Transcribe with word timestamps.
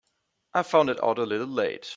I 0.55 0.63
found 0.63 0.89
it 0.89 1.03
out 1.03 1.19
a 1.19 1.27
little 1.27 1.45
late. 1.45 1.85